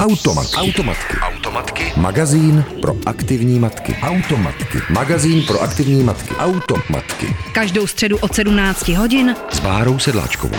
Automatky. 0.00 0.56
Automatky. 0.56 1.16
Automatky. 1.16 1.92
Magazín 1.96 2.64
pro 2.80 2.96
aktivní 3.06 3.58
matky. 3.58 3.96
Automatky. 4.02 4.78
Magazín 4.90 5.42
pro 5.46 5.60
aktivní 5.62 6.02
matky. 6.04 6.34
Automatky. 6.34 7.26
Každou 7.52 7.86
středu 7.86 8.18
od 8.18 8.34
17 8.34 8.88
hodin 8.88 9.36
S 9.48 9.60
Bárou 9.60 9.98
Sedláčkovou. 9.98 10.56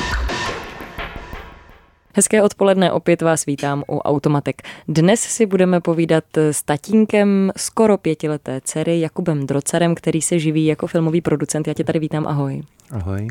Hezké 2.15 2.43
odpoledne, 2.43 2.91
opět 2.91 3.21
vás 3.21 3.45
vítám 3.45 3.83
u 3.91 3.97
Automatek. 3.97 4.61
Dnes 4.87 5.19
si 5.19 5.45
budeme 5.45 5.81
povídat 5.81 6.23
s 6.37 6.63
tatínkem 6.63 7.51
skoro 7.57 7.97
pětileté 7.97 8.61
dcery 8.63 8.99
Jakubem 8.99 9.47
Drocarem, 9.47 9.95
který 9.95 10.21
se 10.21 10.39
živí 10.39 10.65
jako 10.65 10.87
filmový 10.87 11.21
producent. 11.21 11.67
Já 11.67 11.73
tě 11.73 11.83
tady 11.83 11.99
vítám, 11.99 12.27
ahoj. 12.27 12.61
Ahoj. 12.91 13.27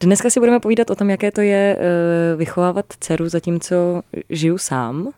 Dneska 0.00 0.30
si 0.30 0.40
budeme 0.40 0.60
povídat 0.60 0.90
o 0.90 0.94
tom, 0.94 1.10
jaké 1.10 1.30
to 1.30 1.40
je 1.40 1.76
eh, 1.78 2.36
vychovávat 2.36 2.86
dceru, 3.00 3.28
zatímco 3.28 4.02
žiju 4.30 4.58
sám. 4.58 5.12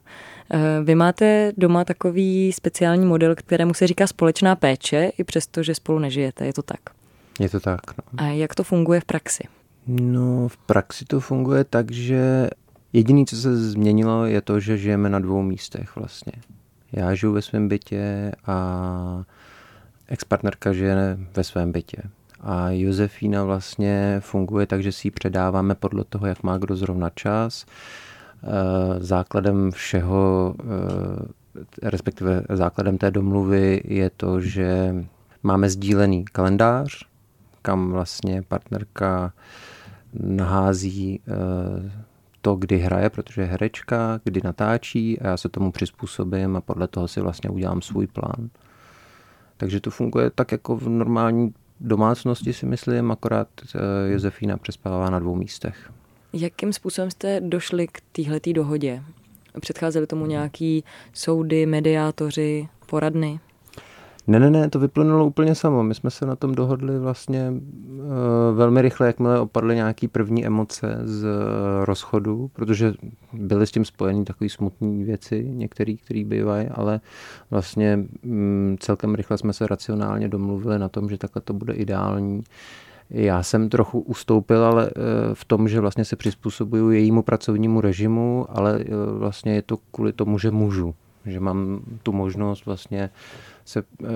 Eh, 0.51 0.59
Vy 0.85 0.95
máte 0.95 1.53
doma 1.57 1.85
takový 1.85 2.53
speciální 2.53 3.07
model, 3.07 3.35
kterému 3.35 3.75
se 3.75 3.87
říká 3.87 4.07
společná 4.07 4.57
péče, 4.57 5.13
i 5.19 5.25
přesto, 5.25 5.63
že 5.63 5.75
spolu 5.75 5.99
nežijete, 5.99 6.47
je 6.47 6.53
to 6.53 6.63
tak. 6.63 6.81
Je 7.41 7.49
to 7.49 7.61
tak. 7.61 7.81
No. 7.99 8.05
A 8.17 8.27
jak 8.27 8.55
to 8.55 8.63
funguje 8.65 9.01
v 9.01 9.05
praxi? 9.05 9.45
no, 9.89 10.49
v 10.49 10.57
praxi 10.57 11.05
to 11.05 11.21
funguje 11.21 11.65
tak, 11.65 11.93
že 11.93 12.51
jediné, 12.93 13.25
co 13.25 13.37
se 13.37 13.57
změnilo, 13.57 14.27
je 14.27 14.41
to, 14.41 14.61
že 14.61 14.79
žijeme 14.79 15.09
na 15.09 15.19
dvou 15.19 15.43
místech 15.43 15.97
vlastně. 15.97 16.33
Já 16.93 17.15
žiju 17.15 17.33
ve 17.33 17.43
svém 17.43 17.69
bytě 17.69 18.33
a 18.47 19.25
ex-partnerka 20.09 20.73
žije 20.73 21.19
ve 21.37 21.45
svém 21.45 21.73
bytě. 21.73 22.03
A 22.41 22.71
Josefína 22.71 23.45
vlastně 23.45 24.17
funguje 24.21 24.67
tak, 24.67 24.83
že 24.83 24.93
si 24.93 25.07
ji 25.07 25.11
předáváme 25.11 25.75
podle 25.75 26.05
toho, 26.05 26.27
jak 26.27 26.43
má 26.43 26.59
kdo 26.59 26.77
zrovna 26.77 27.11
čas. 27.11 27.67
Eh, 28.43 29.05
Základem 29.05 29.71
všeho, 29.71 30.55
eh, 30.61 31.91
respektive 31.91 32.43
základem 32.51 32.99
té 32.99 33.11
domluvy 33.11 33.81
je 33.85 34.11
to, 34.11 34.41
že 34.41 34.95
máme 35.43 35.71
sdílený 35.71 36.25
kalendář, 36.25 37.05
kam 37.63 37.91
vlastně 37.91 38.43
partnerka 38.43 39.33
nahází 40.15 41.21
eh, 41.29 41.93
to, 42.41 42.55
kdy 42.55 42.79
hraje, 42.79 43.11
protože 43.11 43.41
je 43.41 43.47
herečka, 43.47 44.21
kdy 44.25 44.41
natáčí 44.45 45.21
a 45.21 45.27
já 45.27 45.37
se 45.37 45.49
tomu 45.49 45.73
přizpůsobím 45.73 46.57
a 46.57 46.61
podle 46.61 46.89
toho 46.89 47.09
si 47.09 47.21
vlastně 47.21 47.51
udělám 47.51 47.83
svůj 47.83 48.07
plán. 48.07 48.51
Takže 49.57 49.81
to 49.81 49.91
funguje 49.91 50.31
tak 50.31 50.53
jako 50.53 50.77
v 50.77 50.89
normální 50.89 51.55
domácnosti 51.81 52.53
si 52.53 52.67
myslím, 52.67 53.11
akorát 53.11 53.49
eh, 53.75 53.79
Josefína 54.11 54.57
přespává 54.57 55.11
na 55.11 55.19
dvou 55.19 55.35
místech. 55.35 55.91
Jakým 56.33 56.73
způsobem 56.73 57.11
jste 57.11 57.41
došli 57.41 57.87
k 57.87 58.01
téhletý 58.13 58.53
dohodě? 58.53 59.03
Předcházely 59.61 60.07
tomu 60.07 60.27
nějaký 60.27 60.85
soudy, 61.13 61.67
mediátoři, 61.67 62.69
poradny? 62.87 63.41
Ne, 64.29 64.41
ne, 64.41 64.51
ne, 64.51 64.71
to 64.71 64.79
vyplynulo 64.79 65.27
úplně 65.27 65.55
samo. 65.55 65.83
My 65.83 65.95
jsme 65.95 66.11
se 66.11 66.27
na 66.27 66.37
tom 66.37 66.55
dohodli 66.55 66.99
vlastně 66.99 67.53
uh, 67.53 68.07
velmi 68.55 68.83
rychle, 68.83 69.07
jakmile 69.07 69.41
opadly 69.41 69.75
nějaký 69.75 70.09
první 70.09 70.47
emoce 70.47 70.99
z 71.05 71.25
uh, 71.25 71.31
rozchodu, 71.85 72.51
protože 72.53 72.95
byly 73.33 73.67
s 73.67 73.71
tím 73.71 73.85
spojeny 73.85 74.25
takové 74.25 74.51
smutné 74.51 75.05
věci, 75.05 75.49
některé, 75.53 75.95
které 75.95 76.25
bývají, 76.25 76.69
ale 76.69 77.01
vlastně 77.51 77.99
um, 78.25 78.77
celkem 78.81 79.15
rychle 79.15 79.39
jsme 79.39 79.53
se 79.53 79.67
racionálně 79.67 80.29
domluvili 80.29 80.79
na 80.79 80.89
tom, 80.89 81.09
že 81.09 81.19
takhle 81.19 81.43
to 81.43 81.53
bude 81.53 81.73
ideální. 81.73 82.43
Já 83.11 83.43
jsem 83.43 83.69
trochu 83.69 84.01
ustoupil, 84.01 84.65
ale 84.65 84.87
uh, 84.87 84.93
v 85.35 85.45
tom, 85.45 85.69
že 85.69 85.81
vlastně 85.81 86.05
se 86.05 86.17
přizpůsobuju 86.17 86.91
jejímu 86.91 87.23
pracovnímu 87.23 87.81
režimu, 87.81 88.47
ale 88.49 88.85
vlastně 89.13 89.55
je 89.55 89.63
to 89.63 89.77
kvůli 89.77 90.13
tomu, 90.13 90.39
že 90.39 90.51
můžu. 90.51 90.95
Že 91.27 91.41
mám 91.41 91.81
tu 92.03 92.13
možnost 92.13 92.67
vlastně 92.67 93.11
se 93.69 93.83
uh, 93.83 94.09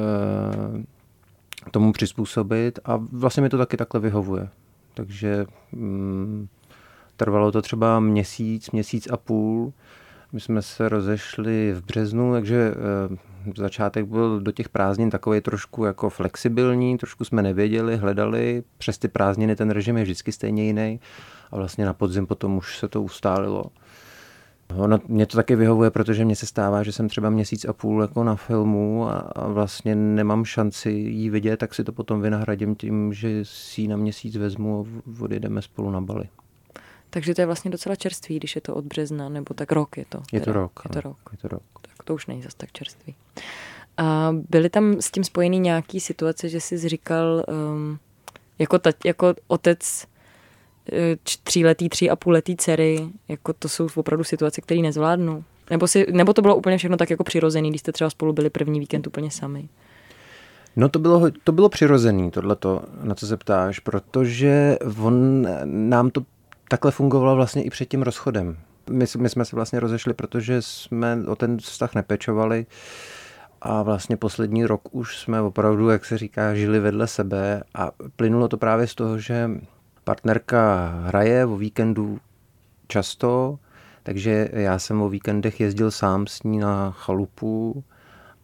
tomu 1.71 1.93
přizpůsobit 1.93 2.79
a 2.85 2.97
vlastně 2.97 3.43
mi 3.43 3.49
to 3.49 3.59
taky 3.59 3.77
takhle 3.77 4.01
vyhovuje. 4.01 4.49
Takže 4.95 5.47
um, 5.73 6.49
trvalo 7.17 7.53
to 7.53 7.63
třeba 7.63 8.01
měsíc, 8.01 8.71
měsíc 8.71 9.09
a 9.11 9.17
půl. 9.17 9.73
My 10.33 10.41
jsme 10.41 10.63
se 10.63 10.89
rozešli 10.89 11.73
v 11.73 11.85
březnu, 11.85 12.33
takže 12.33 12.75
uh, 13.11 13.17
začátek 13.57 14.07
byl 14.07 14.41
do 14.41 14.53
těch 14.53 14.69
prázdnin 14.69 15.11
takový 15.11 15.41
trošku 15.41 15.85
jako 15.85 16.11
flexibilní, 16.11 16.99
trošku 16.99 17.25
jsme 17.25 17.43
nevěděli, 17.43 17.97
hledali. 17.97 18.63
Přes 18.79 18.99
ty 18.99 19.09
prázdniny 19.09 19.57
ten 19.57 19.71
režim 19.71 19.97
je 19.97 20.03
vždycky 20.03 20.33
stejně 20.33 20.65
jiný 20.65 21.01
a 21.51 21.57
vlastně 21.57 21.85
na 21.85 21.93
podzim 21.93 22.27
potom 22.27 22.57
už 22.57 22.79
se 22.79 22.89
to 22.89 23.03
ustálilo. 23.03 23.65
Ono, 24.77 24.99
mě 25.09 25.27
to 25.27 25.37
taky 25.37 25.57
vyhovuje, 25.57 25.91
protože 25.91 26.25
mně 26.25 26.37
se 26.37 26.47
stává, 26.47 26.83
že 26.83 26.93
jsem 26.93 27.09
třeba 27.09 27.31
měsíc 27.31 27.65
a 27.65 27.73
půl 27.73 28.03
jako 28.03 28.25
na 28.25 28.37
filmu 28.37 29.09
a, 29.09 29.13
a 29.15 29.49
vlastně 29.49 29.95
nemám 29.95 30.45
šanci 30.45 30.91
jí 30.91 31.31
vidět, 31.31 31.57
tak 31.57 31.75
si 31.75 31.85
to 31.85 31.93
potom 31.93 32.21
vynahradím 32.21 32.75
tím, 32.75 33.13
že 33.13 33.41
si 33.43 33.81
ji 33.81 33.89
na 33.89 33.97
měsíc 33.97 34.37
vezmu 34.37 34.87
a 34.87 35.23
odjedeme 35.23 35.63
spolu 35.63 35.91
na 35.91 36.01
Bali. 36.01 36.29
Takže 37.11 37.35
to 37.35 37.41
je 37.41 37.47
vlastně 37.47 37.71
docela 37.71 37.97
čerstvý, 37.97 38.37
když 38.37 38.55
je 38.55 38.61
to 38.61 38.75
od 38.75 38.85
března, 38.85 39.29
nebo 39.29 39.55
tak 39.55 39.73
rok 39.73 39.97
je 39.97 40.05
to. 40.09 40.23
Je 40.33 40.41
to 40.41 40.53
rok. 40.53 40.73
Je 40.85 40.91
to 40.91 41.01
rok. 41.01 41.19
Je 41.33 41.39
to 41.39 41.49
rok. 41.49 41.63
Tak 41.83 42.03
to 42.05 42.15
už 42.15 42.27
není 42.27 42.43
zas 42.43 42.55
tak 42.55 42.73
čerstvý. 42.73 43.15
A 43.97 44.35
byly 44.51 44.71
tam 44.71 44.93
s 45.01 45.11
tím 45.11 45.25
spojený 45.25 45.61
nějaký 45.61 46.01
situace, 46.01 46.49
že 46.49 46.61
jsi 46.61 46.89
říkal, 46.89 47.45
um, 47.49 47.99
jako, 48.59 48.79
tať, 48.79 48.97
jako 49.05 49.35
otec 49.47 50.07
tříletý, 51.43 51.89
tří 51.89 52.11
a 52.11 52.17
půlletý 52.17 52.57
dcery, 52.57 53.09
jako 53.29 53.53
to 53.53 53.69
jsou 53.69 53.89
opravdu 53.95 54.25
situace, 54.25 54.61
které 54.61 54.81
nezvládnu. 54.81 55.45
Nebo, 55.71 55.87
si, 55.87 56.07
nebo 56.13 56.33
to 56.33 56.43
bylo 56.43 56.57
úplně 56.57 56.79
všechno 56.79 56.97
tak 56.97 57.11
jako 57.11 57.25
přirozený, 57.25 57.71
když 57.71 57.81
jste 57.81 57.93
třeba 57.93 58.11
spolu 58.11 58.33
byli 58.33 58.51
první 58.51 58.81
víkend 58.81 59.07
úplně 59.07 59.31
sami. 59.31 59.69
No 60.77 60.89
to 60.89 60.99
bylo, 60.99 61.31
to 61.45 61.53
bylo 61.53 61.69
přirozený, 61.69 62.31
tohleto, 62.31 62.83
na 63.03 63.15
co 63.15 63.27
se 63.27 63.37
ptáš, 63.37 63.79
protože 63.79 64.77
on 65.03 65.47
nám 65.65 66.11
to 66.11 66.23
takhle 66.69 66.91
fungovalo 66.91 67.37
vlastně 67.37 67.63
i 67.63 67.71
před 67.71 67.89
tím 67.89 68.03
rozchodem. 68.03 68.57
My, 68.91 69.05
my 69.19 69.29
jsme 69.29 69.45
se 69.45 69.57
vlastně 69.57 69.81
rozešli, 69.81 70.15
protože 70.15 70.63
jsme 70.63 71.19
o 71.29 71.37
ten 71.37 71.59
vztah 71.59 71.95
nepečovali 71.95 72.67
a 73.63 73.83
vlastně 73.83 74.17
poslední 74.17 74.67
rok 74.67 74.83
už 74.91 75.19
jsme 75.19 75.41
opravdu, 75.41 75.89
jak 75.89 76.05
se 76.05 76.19
říká, 76.19 76.55
žili 76.55 76.81
vedle 76.81 77.07
sebe 77.07 77.63
a 77.75 77.91
plynulo 78.17 78.49
to 78.49 78.57
právě 78.57 78.87
z 78.87 78.95
toho, 78.95 79.19
že 79.19 79.51
partnerka 80.05 80.87
hraje 81.07 81.47
o 81.47 81.57
víkendu 81.57 82.19
často, 82.89 83.59
takže 84.03 84.49
já 84.53 84.79
jsem 84.79 85.03
o 85.03 85.09
víkendech 85.09 85.61
jezdil 85.61 85.91
sám 85.91 86.27
s 86.27 86.43
ní 86.43 86.59
na 86.59 86.91
chalupu 86.91 87.85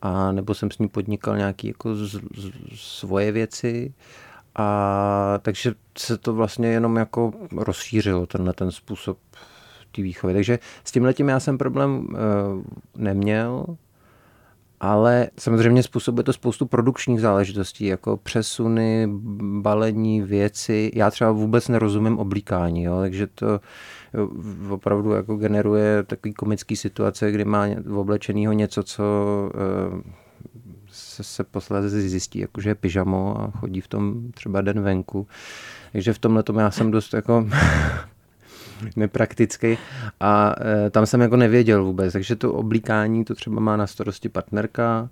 a 0.02 0.32
nebo 0.32 0.54
jsem 0.54 0.70
s 0.70 0.78
ní 0.78 0.88
podnikal 0.88 1.36
nějaké 1.36 1.68
jako 1.68 1.94
z, 1.94 2.20
z, 2.36 2.50
svoje 2.74 3.32
věci 3.32 3.94
a 4.54 5.38
takže 5.42 5.74
se 5.98 6.18
to 6.18 6.34
vlastně 6.34 6.68
jenom 6.68 6.96
jako 6.96 7.32
rozšířilo, 7.56 8.26
tenhle 8.26 8.52
ten 8.52 8.70
způsob 8.70 9.18
té 9.92 10.02
výchovy. 10.02 10.34
Takže 10.34 10.58
s 10.84 10.92
tím 10.92 11.28
já 11.28 11.40
jsem 11.40 11.58
problém 11.58 11.98
uh, 11.98 12.16
neměl, 12.96 13.64
ale 14.80 15.28
samozřejmě 15.38 15.82
způsobuje 15.82 16.24
to 16.24 16.32
spoustu 16.32 16.66
produkčních 16.66 17.20
záležitostí, 17.20 17.86
jako 17.86 18.16
přesuny, 18.16 19.08
balení, 19.60 20.22
věci. 20.22 20.90
Já 20.94 21.10
třeba 21.10 21.32
vůbec 21.32 21.68
nerozumím 21.68 22.18
oblíkání, 22.18 22.82
jo, 22.82 23.00
takže 23.00 23.26
to 23.26 23.60
opravdu 24.70 25.12
jako 25.12 25.36
generuje 25.36 26.02
takový 26.02 26.34
komický 26.34 26.76
situace, 26.76 27.32
kdy 27.32 27.44
má 27.44 27.66
oblečenýho 27.96 28.52
něco, 28.52 28.82
co 28.82 29.04
eh, 29.54 30.02
se, 30.90 31.24
se 31.24 31.44
posledně 31.44 31.88
zjistí, 31.88 32.38
jako, 32.38 32.60
že 32.60 32.70
je 32.70 32.74
pyžamo 32.74 33.40
a 33.40 33.50
chodí 33.50 33.80
v 33.80 33.88
tom 33.88 34.32
třeba 34.32 34.60
den 34.60 34.80
venku. 34.80 35.26
Takže 35.92 36.12
v 36.12 36.18
tomhle 36.18 36.44
já 36.58 36.70
jsem 36.70 36.90
dost 36.90 37.14
jako 37.14 37.48
nepraktický 38.96 39.78
a 40.20 40.54
e, 40.86 40.90
tam 40.90 41.06
jsem 41.06 41.20
jako 41.20 41.36
nevěděl 41.36 41.84
vůbec, 41.84 42.12
takže 42.12 42.36
to 42.36 42.52
oblíkání 42.52 43.24
to 43.24 43.34
třeba 43.34 43.60
má 43.60 43.76
na 43.76 43.86
starosti 43.86 44.28
partnerka 44.28 45.08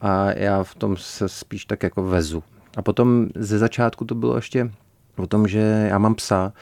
a 0.00 0.32
já 0.32 0.62
v 0.62 0.74
tom 0.74 0.96
se 0.96 1.28
spíš 1.28 1.64
tak 1.64 1.82
jako 1.82 2.02
vezu. 2.02 2.42
A 2.76 2.82
potom 2.82 3.26
ze 3.34 3.58
začátku 3.58 4.04
to 4.04 4.14
bylo 4.14 4.36
ještě 4.36 4.70
o 5.16 5.26
tom, 5.26 5.48
že 5.48 5.86
já 5.90 5.98
mám 5.98 6.14
psa, 6.14 6.52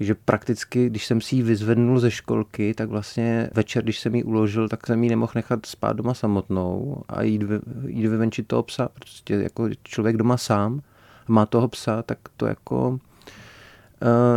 že 0.00 0.14
prakticky, 0.14 0.86
když 0.86 1.06
jsem 1.06 1.20
si 1.20 1.36
ji 1.36 1.42
vyzvednul 1.42 2.00
ze 2.00 2.10
školky, 2.10 2.74
tak 2.74 2.88
vlastně 2.88 3.50
večer, 3.54 3.82
když 3.82 4.00
jsem 4.00 4.14
ji 4.14 4.22
uložil, 4.22 4.68
tak 4.68 4.86
jsem 4.86 5.04
ji 5.04 5.10
nemohl 5.10 5.32
nechat 5.34 5.66
spát 5.66 5.96
doma 5.96 6.14
samotnou 6.14 7.02
a 7.08 7.22
jít, 7.22 7.42
jít 7.86 8.06
vyvenčit 8.06 8.46
toho 8.46 8.62
psa. 8.62 8.88
Prostě 8.94 9.34
jako 9.34 9.68
člověk 9.82 10.16
doma 10.16 10.36
sám 10.36 10.82
má 11.28 11.46
toho 11.46 11.68
psa, 11.68 12.02
tak 12.02 12.18
to 12.36 12.46
jako 12.46 12.88
uh, 12.88 12.98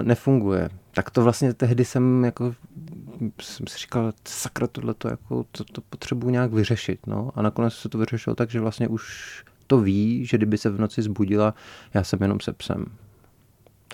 nefunguje. 0.02 0.70
Tak 0.96 1.10
to 1.10 1.24
vlastně 1.24 1.54
tehdy 1.54 1.86
jsem 1.86 2.26
jako 2.26 2.56
jsem 3.42 3.68
si 3.68 3.78
říkal, 3.78 4.14
sakra, 4.28 4.68
tohle 4.68 4.94
to, 4.94 5.08
jako, 5.08 5.46
to, 5.52 5.64
to 5.64 5.82
potřebuji 5.82 6.30
nějak 6.30 6.54
vyřešit. 6.54 7.08
No? 7.08 7.32
A 7.36 7.42
nakonec 7.42 7.74
se 7.74 7.90
to 7.90 7.98
vyřešilo 7.98 8.36
tak, 8.36 8.50
že 8.50 8.60
vlastně 8.60 8.88
už 8.88 9.44
to 9.68 9.78
ví, 9.80 10.26
že 10.26 10.38
kdyby 10.38 10.58
se 10.58 10.70
v 10.70 10.80
noci 10.80 11.02
zbudila, 11.02 11.54
já 11.94 12.04
jsem 12.04 12.20
jenom 12.22 12.40
se 12.40 12.54
psem. 12.54 12.86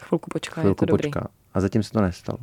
Chvilku 0.01 0.29
počká, 0.33 0.61
Chvilku 0.61 0.83
je 0.83 0.87
to 0.87 0.91
dobrý. 0.91 1.09
počká. 1.11 1.27
A 1.53 1.61
zatím 1.61 1.83
se 1.83 1.91
to 1.91 2.01
nestalo. 2.01 2.39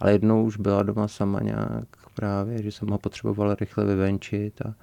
Ale 0.00 0.12
jednou 0.12 0.44
už 0.44 0.56
byla 0.56 0.82
doma 0.82 1.08
sama 1.08 1.40
nějak 1.40 1.88
právě, 2.14 2.62
že 2.62 2.72
jsem 2.72 2.88
ho 2.88 2.98
potřebovala 2.98 3.54
rychle 3.54 3.84
vyvenčit 3.84 4.62
a, 4.66 4.74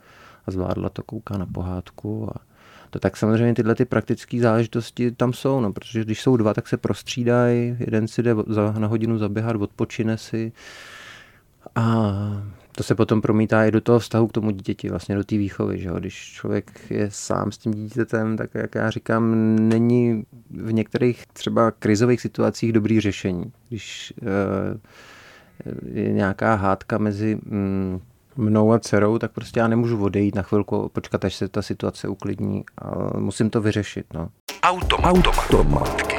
a 0.47 0.51
zvládla 0.51 0.89
to, 0.89 1.03
kouká 1.03 1.37
na 1.37 1.45
pohádku 1.45 2.29
a 2.35 2.41
tak 2.99 3.17
samozřejmě 3.17 3.53
tyhle 3.53 3.75
ty 3.75 3.85
praktické 3.85 4.39
záležitosti 4.39 5.11
tam 5.11 5.33
jsou, 5.33 5.59
no, 5.59 5.73
protože 5.73 6.03
když 6.03 6.21
jsou 6.21 6.37
dva, 6.37 6.53
tak 6.53 6.67
se 6.67 6.77
prostřídají, 6.77 7.77
jeden 7.79 8.07
si 8.07 8.23
jde 8.23 8.35
za, 8.47 8.71
na 8.71 8.87
hodinu 8.87 9.17
zaběhat, 9.17 9.55
odpočine 9.55 10.17
si 10.17 10.51
a 11.75 12.11
to 12.75 12.83
se 12.83 12.95
potom 12.95 13.21
promítá 13.21 13.65
i 13.65 13.71
do 13.71 13.81
toho 13.81 13.99
vztahu 13.99 14.27
k 14.27 14.31
tomu 14.31 14.51
dítěti, 14.51 14.89
vlastně 14.89 15.15
do 15.15 15.23
té 15.23 15.37
výchovy, 15.37 15.79
že 15.79 15.87
jo? 15.87 15.99
Když 15.99 16.31
člověk 16.33 16.81
je 16.89 17.07
sám 17.11 17.51
s 17.51 17.57
tím 17.57 17.73
dítětem, 17.73 18.37
tak 18.37 18.49
jak 18.53 18.75
já 18.75 18.89
říkám, 18.89 19.35
není 19.69 20.25
v 20.49 20.73
některých 20.73 21.25
třeba 21.27 21.71
krizových 21.71 22.21
situacích 22.21 22.73
dobrý 22.73 22.99
řešení. 22.99 23.51
Když 23.69 24.13
uh, 24.21 24.27
je 25.93 26.13
nějaká 26.13 26.55
hádka 26.55 26.97
mezi 26.97 27.37
mm, 27.45 27.99
mnou 28.37 28.71
a 28.71 28.79
dcerou, 28.79 29.17
tak 29.17 29.31
prostě 29.31 29.59
já 29.59 29.67
nemůžu 29.67 30.03
odejít 30.03 30.35
na 30.35 30.41
chvilku, 30.41 30.89
počkat, 30.93 31.25
až 31.25 31.35
se 31.35 31.47
ta 31.47 31.61
situace 31.61 32.07
uklidní, 32.07 32.63
ale 32.77 33.09
musím 33.17 33.49
to 33.49 33.61
vyřešit. 33.61 34.05
No. 34.13 34.29
Automatky. 34.63 36.15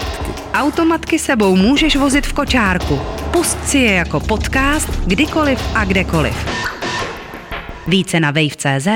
Automatky 0.54 1.18
sebou 1.18 1.56
můžeš 1.56 1.96
vozit 1.96 2.26
v 2.26 2.32
kočárku. 2.32 3.00
Pust 3.32 3.68
si 3.68 3.78
je 3.78 3.92
jako 3.92 4.20
podcast 4.20 4.88
kdykoliv 5.06 5.60
a 5.74 5.84
kdekoliv. 5.84 6.34
Více 7.86 8.20
na 8.20 8.30
wave.cz 8.30 8.88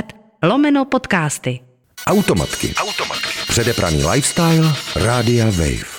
lomeno 0.42 0.84
podcasty. 0.84 1.60
Automatky. 2.06 2.74
Automatky. 2.74 3.28
Předepraný 3.48 4.04
lifestyle 4.06 4.72
Rádia 4.96 5.44
Wave. 5.44 5.89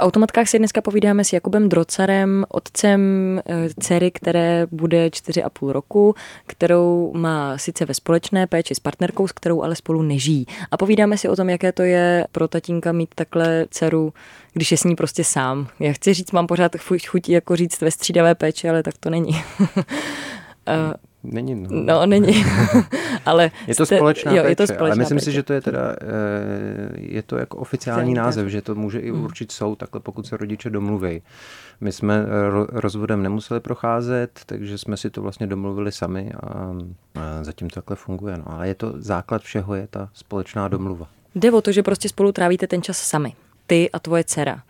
Automatkách 0.00 0.48
si 0.48 0.58
dneska 0.58 0.80
povídáme 0.80 1.24
s 1.24 1.32
Jakubem 1.32 1.68
Drocarem, 1.68 2.44
otcem 2.48 3.00
eh, 3.46 3.68
dcery, 3.80 4.10
které 4.10 4.66
bude 4.70 5.08
4,5 5.08 5.70
roku, 5.70 6.14
kterou 6.46 7.12
má 7.14 7.58
sice 7.58 7.84
ve 7.84 7.94
společné 7.94 8.46
péči 8.46 8.74
s 8.74 8.80
partnerkou, 8.80 9.28
s 9.28 9.32
kterou 9.32 9.62
ale 9.62 9.76
spolu 9.76 10.02
nežijí. 10.02 10.46
A 10.70 10.76
povídáme 10.76 11.18
si 11.18 11.28
o 11.28 11.36
tom, 11.36 11.50
jaké 11.50 11.72
to 11.72 11.82
je 11.82 12.26
pro 12.32 12.48
tatínka 12.48 12.92
mít 12.92 13.10
takhle 13.14 13.66
dceru, 13.70 14.12
když 14.52 14.70
je 14.70 14.76
s 14.76 14.84
ní 14.84 14.96
prostě 14.96 15.24
sám. 15.24 15.68
Já 15.80 15.92
chci 15.92 16.14
říct, 16.14 16.32
mám 16.32 16.46
pořád 16.46 16.72
chuť 17.08 17.28
jako 17.28 17.56
říct 17.56 17.80
ve 17.80 17.90
střídavé 17.90 18.34
péči, 18.34 18.68
ale 18.68 18.82
tak 18.82 18.94
to 19.00 19.10
není. 19.10 19.32
Není, 21.24 21.54
no. 21.54 21.68
No, 21.70 22.06
není. 22.06 22.44
ale 23.26 23.50
je 23.66 23.74
to 23.74 23.86
společná 23.86 24.32
jo, 24.32 24.42
péče, 24.42 24.50
je 24.52 24.56
to 24.56 24.66
společná 24.66 24.86
ale 24.86 24.96
myslím 24.96 25.16
péče. 25.18 25.24
si, 25.24 25.32
že 25.32 25.42
to 25.42 25.52
je 25.52 25.60
teda, 25.60 25.80
eh, 26.00 26.06
je 26.94 27.22
to 27.22 27.36
jako 27.36 27.56
oficiální 27.56 27.98
Oficiální 28.00 28.14
název, 28.14 28.48
že 28.48 28.62
to 28.62 28.74
může 28.74 28.98
i 29.00 29.12
Mm. 29.12 29.24
určit 29.24 29.52
soud, 29.52 29.74
takhle 29.78 30.00
pokud 30.00 30.26
se 30.26 30.36
rodiče 30.36 30.70
domluví. 30.70 31.22
My 31.80 31.92
jsme 31.92 32.14
eh, 32.26 32.50
ro- 32.50 32.66
rozvodem 32.72 33.22
nemuseli 33.22 33.60
procházet, 33.60 34.40
takže 34.46 34.78
jsme 34.78 34.96
si 34.96 35.10
to 35.10 35.22
vlastně 35.22 35.46
domluvili 35.46 35.92
sami 35.92 36.32
a, 36.42 36.48
a 37.20 37.44
zatím 37.44 37.70
to 37.70 37.74
takhle 37.74 37.96
funguje. 37.96 38.36
No. 38.38 38.44
Ale 38.46 38.68
je 38.68 38.74
to 38.74 38.92
základ 38.96 39.42
všeho, 39.42 39.74
je 39.74 39.86
ta 39.90 40.08
společná 40.14 40.68
domluva. 40.68 41.06
Jde 41.34 41.52
o 41.52 41.60
to, 41.60 41.72
že 41.72 41.82
prostě 41.82 42.08
spolu 42.08 42.32
trávíte 42.32 42.66
ten 42.66 42.82
čas 42.82 42.98
sami. 42.98 43.32
Ty 43.66 43.90
a 43.92 43.98
tvoje 43.98 44.24
dcera. 44.24 44.62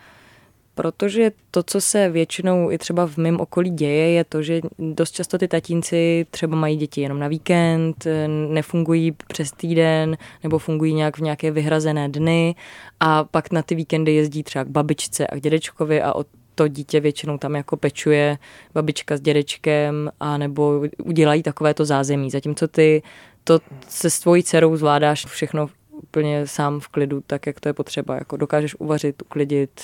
Protože 0.80 1.30
to, 1.50 1.62
co 1.62 1.80
se 1.80 2.08
většinou 2.08 2.70
i 2.70 2.78
třeba 2.78 3.06
v 3.06 3.16
mém 3.16 3.40
okolí 3.40 3.70
děje, 3.70 4.10
je 4.10 4.24
to, 4.24 4.42
že 4.42 4.60
dost 4.78 5.12
často 5.12 5.38
ty 5.38 5.48
tatínci 5.48 6.26
třeba 6.30 6.56
mají 6.56 6.76
děti 6.76 7.00
jenom 7.00 7.18
na 7.18 7.28
víkend, 7.28 8.06
nefungují 8.48 9.12
přes 9.12 9.52
týden 9.52 10.16
nebo 10.42 10.58
fungují 10.58 10.94
nějak 10.94 11.18
v 11.18 11.22
nějaké 11.22 11.50
vyhrazené 11.50 12.08
dny 12.08 12.54
a 13.00 13.24
pak 13.24 13.52
na 13.52 13.62
ty 13.62 13.74
víkendy 13.74 14.14
jezdí 14.14 14.42
třeba 14.42 14.64
k 14.64 14.68
babičce 14.68 15.26
a 15.26 15.36
k 15.36 15.40
dědečkovi 15.40 16.02
a 16.02 16.14
o 16.14 16.24
to 16.54 16.68
dítě 16.68 17.00
většinou 17.00 17.38
tam 17.38 17.54
jako 17.54 17.76
pečuje 17.76 18.38
babička 18.74 19.16
s 19.16 19.20
dědečkem 19.20 20.10
a 20.20 20.38
nebo 20.38 20.82
udělají 21.04 21.42
takovéto 21.42 21.84
zázemí. 21.84 22.30
Zatímco 22.30 22.68
ty 22.68 23.02
to 23.44 23.58
se 23.88 24.10
s 24.10 24.20
tvojí 24.20 24.42
dcerou 24.42 24.76
zvládáš 24.76 25.26
všechno 25.26 25.68
úplně 26.02 26.46
sám 26.46 26.80
v 26.80 26.88
klidu, 26.88 27.22
tak 27.26 27.46
jak 27.46 27.60
to 27.60 27.68
je 27.68 27.72
potřeba. 27.72 28.14
Jako 28.14 28.36
dokážeš 28.36 28.74
uvařit, 28.74 29.22
uklidit, 29.22 29.80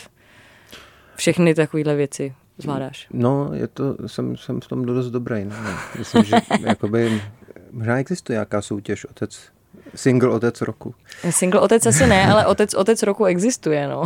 všechny 1.17 1.55
takovéhle 1.55 1.97
věci 1.97 2.35
zvládáš. 2.59 3.07
No, 3.13 3.51
je 3.53 3.67
to, 3.67 3.97
jsem, 4.07 4.37
jsem 4.37 4.61
v 4.61 4.67
tom 4.67 4.85
dost 4.85 5.11
dobrý. 5.11 5.45
No. 5.45 5.57
Myslím, 5.99 6.25
že 6.25 6.37
jakoby, 6.61 7.23
možná 7.71 7.99
existuje 7.99 8.35
nějaká 8.35 8.63
soutěž 8.63 9.05
otec, 9.05 9.41
single 9.95 10.31
otec 10.31 10.61
roku. 10.61 10.95
Single 11.31 11.61
otec 11.61 11.87
asi 11.87 12.07
ne, 12.07 12.27
ale 12.27 12.47
otec, 12.47 12.75
otec 12.75 13.03
roku 13.03 13.25
existuje, 13.25 13.89
no. 13.89 14.05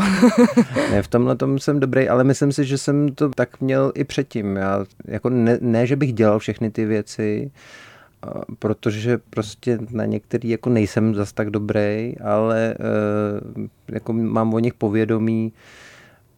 Ne, 0.91 1.03
v 1.03 1.09
tomhle 1.09 1.37
tom 1.37 1.59
jsem 1.59 1.81
dobrý, 1.81 2.09
ale 2.09 2.25
myslím 2.25 2.53
si, 2.53 2.65
že 2.65 2.79
jsem 2.79 3.15
to 3.15 3.29
tak 3.29 3.61
měl 3.61 3.93
i 3.95 4.05
předtím. 4.05 4.57
Já, 4.57 4.85
jako 5.05 5.31
ne, 5.31 5.59
ne, 5.61 5.87
že 5.87 5.97
bych 5.97 6.13
dělal 6.13 6.39
všechny 6.39 6.71
ty 6.71 6.85
věci, 6.85 7.51
protože 8.59 9.19
prostě 9.31 9.79
na 9.91 10.05
některý 10.05 10.49
jako 10.49 10.71
nejsem 10.71 11.15
zas 11.15 11.33
tak 11.33 11.51
dobrý, 11.51 12.15
ale 12.25 12.75
uh, 13.57 13.67
jako 13.89 14.13
mám 14.13 14.55
o 14.55 14.59
nich 14.59 14.75
povědomí, 14.75 15.53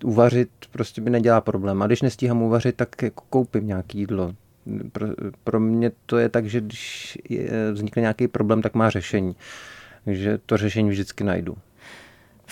uvařit 0.04 0.50
prostě 0.72 1.00
mi 1.00 1.10
nedělá 1.10 1.40
problém. 1.40 1.82
A 1.82 1.86
když 1.86 2.02
nestíhám 2.02 2.42
uvařit, 2.42 2.76
tak 2.76 3.02
jako 3.02 3.24
koupím 3.30 3.66
nějaký 3.66 3.98
jídlo. 3.98 4.34
Pro, 4.92 5.06
pro 5.44 5.60
mě 5.60 5.90
to 6.06 6.18
je 6.18 6.28
tak, 6.28 6.46
že 6.46 6.60
když 6.60 7.18
je, 7.28 7.72
vznikne 7.72 8.00
nějaký 8.00 8.28
problém, 8.28 8.62
tak 8.62 8.74
má 8.74 8.90
řešení. 8.90 9.36
Takže 10.04 10.38
to 10.46 10.56
řešení 10.56 10.90
vždycky 10.90 11.24
najdu. 11.24 11.56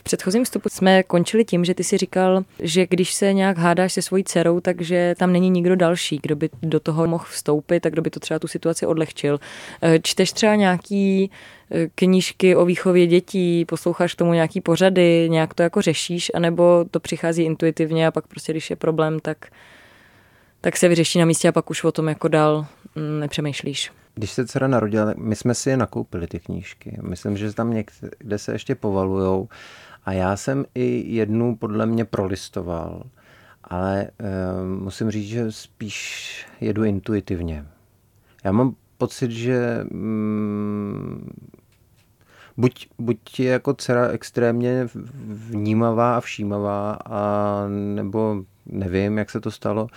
V 0.01 0.03
předchozím 0.03 0.45
vstupu 0.45 0.69
jsme 0.69 1.03
končili 1.03 1.45
tím, 1.45 1.65
že 1.65 1.75
ty 1.75 1.85
si 1.85 1.99
říkal, 1.99 2.45
že 2.59 2.87
když 2.87 3.15
se 3.15 3.33
nějak 3.33 3.59
hádáš 3.59 3.93
se 3.93 4.03
svojí 4.03 4.25
dcerou, 4.25 4.61
takže 4.61 5.15
tam 5.19 5.33
není 5.33 5.51
nikdo 5.51 5.77
další, 5.77 6.19
kdo 6.23 6.37
by 6.37 6.51
do 6.63 6.81
toho 6.81 7.07
mohl 7.07 7.25
vstoupit 7.29 7.87
a 7.87 7.91
kdo 7.91 8.03
by 8.03 8.11
to 8.11 8.21
třeba 8.21 8.39
tu 8.39 8.49
situaci 8.49 8.87
odlehčil. 8.87 9.41
Čteš 10.03 10.33
třeba 10.33 10.55
nějaký 10.55 11.31
knížky 11.95 12.57
o 12.57 12.65
výchově 12.65 13.07
dětí, 13.07 13.65
posloucháš 13.65 14.15
tomu 14.15 14.33
nějaký 14.33 14.61
pořady, 14.61 15.29
nějak 15.31 15.55
to 15.55 15.63
jako 15.63 15.83
řešíš, 15.83 16.31
anebo 16.35 16.85
to 16.91 17.01
přichází 17.01 17.43
intuitivně 17.43 18.07
a 18.07 18.11
pak 18.11 18.27
prostě, 18.27 18.53
když 18.53 18.71
je 18.71 18.77
problém, 18.77 19.21
tak, 19.21 19.47
tak 20.61 20.77
se 20.77 20.89
vyřeší 20.89 21.19
na 21.19 21.25
místě 21.25 21.49
a 21.49 21.53
pak 21.53 21.71
už 21.71 21.85
o 21.85 21.93
tom 21.93 22.09
jako 22.09 22.29
dál 22.29 22.67
mm, 22.97 23.21
nepřemýšlíš. 23.21 23.93
Když 24.15 24.31
se 24.31 24.47
dcera 24.47 24.69
narodila, 24.69 25.15
my 25.17 25.37
jsme 25.37 25.55
si 25.55 25.71
je 25.71 25.77
nakoupili, 25.77 26.27
ty 26.27 26.41
knížky. 26.41 26.99
Myslím, 27.03 27.37
že 27.37 27.53
tam 27.53 27.75
někde 27.75 28.39
se 28.39 28.53
ještě 28.53 28.75
povalujou. 28.75 29.49
A 30.05 30.13
já 30.13 30.37
jsem 30.37 30.65
i 30.75 31.15
jednu 31.15 31.57
podle 31.57 31.87
mě 31.87 32.05
prolistoval, 32.05 33.03
ale 33.65 34.03
e, 34.03 34.11
musím 34.79 35.11
říct, 35.11 35.29
že 35.29 35.53
spíš 35.53 36.47
jedu 36.61 36.85
intuitivně. 36.85 37.67
Já 38.45 38.53
mám 38.53 38.75
pocit, 38.99 39.31
že 39.31 39.81
mm, 39.91 41.33
buď, 42.57 42.89
buď 42.99 43.41
je 43.41 43.51
jako 43.51 43.75
dcera 43.75 44.09
extrémně 44.09 44.89
vnímavá 45.49 46.17
a 46.17 46.21
všímavá, 46.21 46.99
a 47.07 47.65
nebo 47.69 48.43
nevím, 48.67 49.19
jak 49.19 49.31
se 49.31 49.41
to 49.41 49.51
stalo, 49.51 49.89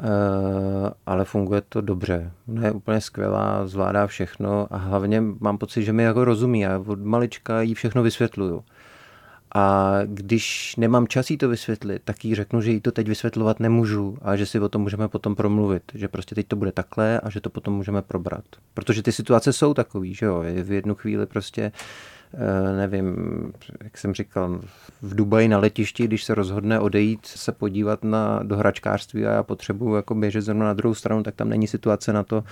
Uh, 0.00 0.90
ale 1.06 1.24
funguje 1.24 1.62
to 1.68 1.80
dobře. 1.80 2.32
Ona 2.48 2.66
je 2.66 2.72
úplně 2.72 3.00
skvělá, 3.00 3.66
zvládá 3.66 4.06
všechno 4.06 4.66
a 4.70 4.76
hlavně 4.76 5.20
mám 5.20 5.58
pocit, 5.58 5.82
že 5.82 5.92
mi 5.92 6.02
jako 6.02 6.24
rozumí. 6.24 6.60
Já 6.60 6.78
od 6.78 7.00
malička 7.00 7.60
jí 7.60 7.74
všechno 7.74 8.02
vysvětluju. 8.02 8.64
A 9.54 9.94
když 10.04 10.76
nemám 10.76 11.08
čas 11.08 11.30
jí 11.30 11.38
to 11.38 11.48
vysvětlit, 11.48 12.02
tak 12.04 12.24
jí 12.24 12.34
řeknu, 12.34 12.60
že 12.60 12.70
jí 12.70 12.80
to 12.80 12.92
teď 12.92 13.08
vysvětlovat 13.08 13.60
nemůžu 13.60 14.18
a 14.22 14.36
že 14.36 14.46
si 14.46 14.60
o 14.60 14.68
tom 14.68 14.82
můžeme 14.82 15.08
potom 15.08 15.34
promluvit. 15.34 15.82
Že 15.94 16.08
prostě 16.08 16.34
teď 16.34 16.46
to 16.46 16.56
bude 16.56 16.72
takhle 16.72 17.20
a 17.20 17.30
že 17.30 17.40
to 17.40 17.50
potom 17.50 17.74
můžeme 17.74 18.02
probrat. 18.02 18.44
Protože 18.74 19.02
ty 19.02 19.12
situace 19.12 19.52
jsou 19.52 19.74
takový, 19.74 20.14
že 20.14 20.26
jo. 20.26 20.44
V 20.62 20.72
jednu 20.72 20.94
chvíli 20.94 21.26
prostě 21.26 21.72
nevím, 22.76 23.16
jak 23.84 23.98
jsem 23.98 24.14
říkal, 24.14 24.60
v 25.02 25.14
Dubaji 25.14 25.48
na 25.48 25.58
letišti, 25.58 26.04
když 26.04 26.24
se 26.24 26.34
rozhodne 26.34 26.80
odejít 26.80 27.26
se 27.26 27.52
podívat 27.52 28.04
na 28.04 28.40
do 28.42 28.56
hračkářství 28.56 29.26
a 29.26 29.32
já 29.32 29.42
potřebuji 29.42 29.94
jako 29.94 30.14
běžet 30.14 30.42
zrovna 30.42 30.66
na 30.66 30.74
druhou 30.74 30.94
stranu, 30.94 31.22
tak 31.22 31.34
tam 31.34 31.48
není 31.48 31.66
situace 31.66 32.12
na 32.12 32.22
to 32.22 32.44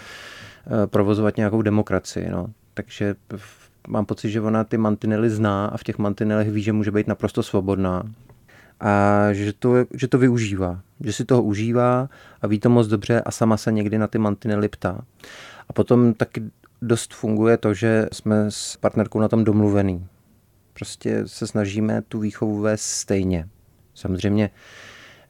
provozovat 0.86 1.36
nějakou 1.36 1.62
demokracii. 1.62 2.30
No. 2.30 2.46
Takže 2.74 3.14
mám 3.88 4.06
pocit, 4.06 4.30
že 4.30 4.40
ona 4.40 4.64
ty 4.64 4.78
mantinely 4.78 5.30
zná 5.30 5.66
a 5.66 5.76
v 5.76 5.84
těch 5.84 5.98
mantinelech 5.98 6.50
ví, 6.50 6.62
že 6.62 6.72
může 6.72 6.90
být 6.90 7.06
naprosto 7.06 7.42
svobodná 7.42 8.02
a 8.80 9.28
že 9.32 9.52
to, 9.52 9.74
že 9.94 10.08
to 10.08 10.18
využívá, 10.18 10.80
že 11.00 11.12
si 11.12 11.24
toho 11.24 11.42
užívá 11.42 12.08
a 12.42 12.46
ví 12.46 12.60
to 12.60 12.70
moc 12.70 12.86
dobře 12.86 13.20
a 13.20 13.30
sama 13.30 13.56
se 13.56 13.72
někdy 13.72 13.98
na 13.98 14.06
ty 14.06 14.18
mantinely 14.18 14.68
ptá. 14.68 15.04
A 15.68 15.72
potom 15.72 16.14
taky 16.14 16.42
dost 16.82 17.14
funguje 17.14 17.56
to, 17.56 17.74
že 17.74 18.08
jsme 18.12 18.50
s 18.50 18.76
partnerkou 18.76 19.20
na 19.20 19.28
tom 19.28 19.44
domluvený. 19.44 20.06
Prostě 20.72 21.22
se 21.26 21.46
snažíme 21.46 22.02
tu 22.02 22.18
výchovu 22.18 22.60
vést 22.60 22.82
stejně. 22.82 23.48
Samozřejmě 23.94 24.50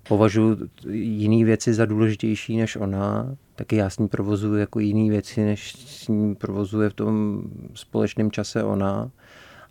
považuji 0.09 0.59
jiné 0.91 1.45
věci 1.45 1.75
za 1.75 1.87
důležitější 1.87 2.57
než 2.57 2.77
ona, 2.77 3.37
taky 3.57 3.77
já 3.77 3.91
s 3.91 3.99
ní 3.99 4.09
provozuji 4.09 4.61
jako 4.61 4.81
jiné 4.81 5.11
věci, 5.11 5.45
než 5.45 5.73
s 5.73 6.09
ní 6.09 6.35
provozuje 6.35 6.91
v 6.91 6.95
tom 6.95 7.43
společném 7.75 8.31
čase 8.31 8.65
ona, 8.65 9.11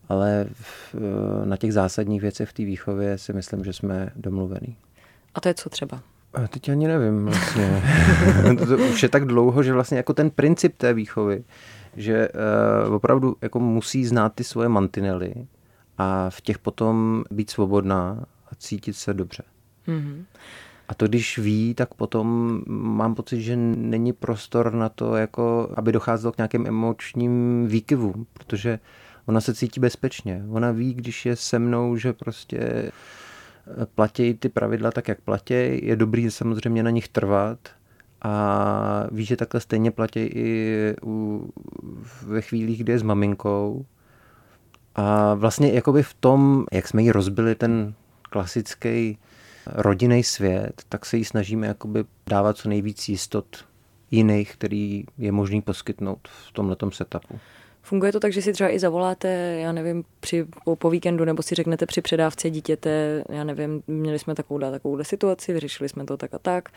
ale 0.10 0.46
v, 0.52 0.96
na 1.46 1.58
těch 1.58 1.74
zásadních 1.74 2.22
věcech 2.22 2.50
v 2.50 2.54
té 2.54 2.66
výchově 2.66 3.18
si 3.18 3.34
myslím, 3.34 3.64
že 3.64 3.74
jsme 3.74 4.10
domluvení. 4.16 4.76
A 5.36 5.42
to 5.42 5.48
je 5.48 5.54
co 5.54 5.70
třeba? 5.70 6.02
A 6.34 6.48
teď 6.48 6.70
ani 6.70 6.88
nevím 6.88 7.26
vlastně. 7.26 7.84
to, 8.60 8.66
to 8.66 8.78
už 8.78 9.04
je 9.04 9.10
tak 9.10 9.26
dlouho, 9.26 9.64
že 9.64 9.74
vlastně 9.74 9.98
jako 9.98 10.14
ten 10.14 10.30
princip 10.30 10.78
té 10.78 10.94
výchovy, 10.94 11.44
že 11.96 12.30
uh, 12.88 12.94
opravdu 12.96 13.36
jako 13.42 13.60
musí 13.60 14.06
znát 14.06 14.34
ty 14.36 14.44
svoje 14.44 14.70
mantinely 14.70 15.34
a 15.98 16.30
v 16.30 16.42
těch 16.42 16.60
potom 16.60 17.24
být 17.32 17.50
svobodná 17.50 18.26
a 18.52 18.56
cítit 18.56 18.94
se 18.94 19.14
dobře. 19.14 19.44
Mm-hmm. 19.88 20.26
A 20.88 20.94
to, 20.94 21.08
když 21.08 21.38
ví, 21.38 21.74
tak 21.74 21.94
potom 21.94 22.60
mám 22.68 23.16
pocit, 23.16 23.42
že 23.42 23.56
není 23.56 24.14
prostor 24.14 24.74
na 24.74 24.90
to, 24.90 25.16
jako, 25.16 25.70
aby 25.76 25.92
docházelo 25.92 26.32
k 26.32 26.38
nějakým 26.38 26.68
emočním 26.68 27.66
výkyvům, 27.68 28.26
protože 28.34 28.80
ona 29.26 29.42
se 29.42 29.54
cítí 29.54 29.80
bezpečně. 29.80 30.44
Ona 30.50 30.72
ví, 30.72 30.94
když 30.94 31.26
je 31.26 31.36
se 31.36 31.60
mnou, 31.60 31.98
že 31.98 32.14
prostě 32.14 32.58
eh, 32.58 32.92
platí 33.96 34.34
ty 34.34 34.50
pravidla 34.50 34.92
tak, 34.92 35.08
jak 35.08 35.22
platí. 35.22 35.86
Je 35.88 35.96
dobrý 35.96 36.32
samozřejmě 36.32 36.84
na 36.84 36.90
nich 36.90 37.08
trvat 37.08 37.60
a 38.22 39.08
ví, 39.12 39.26
že 39.26 39.36
takhle 39.36 39.62
stejně 39.62 39.92
platí 39.92 40.20
i 40.20 40.96
u, 41.04 41.50
ve 42.22 42.42
chvílích, 42.42 42.84
kdy 42.84 42.92
je 42.92 43.00
s 43.00 43.04
maminkou. 43.04 43.86
A 44.96 45.34
vlastně 45.34 45.72
jakoby 45.72 46.04
v 46.04 46.14
tom, 46.14 46.66
jak 46.72 46.88
jsme 46.88 47.04
jí 47.04 47.12
rozbili 47.12 47.56
ten 47.56 47.94
klasický 48.22 49.18
rodinný 49.68 50.24
svět, 50.24 50.82
tak 50.90 51.06
se 51.06 51.18
jí 51.18 51.26
snažíme 51.26 51.68
jakoby 51.68 52.06
dávat 52.30 52.58
co 52.58 52.70
nejvíc 52.70 53.10
jistot 53.10 53.66
jiných, 54.12 54.54
který 54.54 55.04
je 55.18 55.32
možný 55.32 55.62
poskytnout 55.62 56.28
v 56.48 56.52
tomto 56.52 56.92
setupu. 56.92 57.40
Funguje 57.82 58.12
to 58.12 58.20
tak, 58.20 58.34
že 58.34 58.42
si 58.42 58.54
třeba 58.54 58.70
i 58.70 58.80
zavoláte, 58.80 59.28
já 59.62 59.72
nevím, 59.72 60.04
při, 60.20 60.46
po, 60.66 60.76
po 60.76 60.90
víkendu, 60.90 61.26
nebo 61.26 61.44
si 61.44 61.56
řeknete 61.56 61.86
při 61.86 62.02
předávce 62.02 62.50
dítěte, 62.50 63.24
já 63.30 63.44
nevím, 63.44 63.84
měli 63.88 64.20
jsme 64.20 64.36
takovou 64.36 64.60
takovou 64.60 65.04
situaci, 65.04 65.54
vyřešili 65.54 65.90
jsme 65.90 66.06
to 66.06 66.18
tak 66.18 66.34
a 66.34 66.40
tak. 66.40 66.70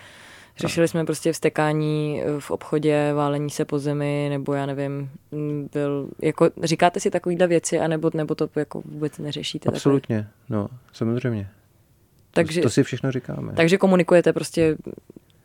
Řešili 0.59 0.89
jsme 0.89 1.05
prostě 1.05 1.33
vstekání 1.33 2.23
eh, 2.23 2.41
v 2.41 2.51
obchodě, 2.51 3.13
válení 3.15 3.51
se 3.51 3.65
po 3.65 3.79
zemi, 3.79 4.27
nebo 4.31 4.53
já 4.53 4.67
nevím, 4.67 5.11
mm, 5.33 5.69
byl, 5.73 6.09
jako, 6.23 6.51
říkáte 6.63 7.01
si 7.01 7.11
takovýhle 7.11 7.47
věci, 7.47 7.79
anebo, 7.79 8.11
nebo 8.15 8.35
to 8.35 8.49
jako 8.57 8.83
vůbec 8.85 9.19
neřešíte? 9.19 9.69
Absolutně, 9.69 10.17
takhle? 10.17 10.57
no, 10.57 10.69
samozřejmě. 10.93 11.49
Takže, 12.37 12.61
to, 12.61 12.71
si 12.71 12.83
všechno 12.83 13.13
říkáme. 13.13 13.53
Takže 13.53 13.79
komunikujete 13.79 14.33
prostě 14.33 14.77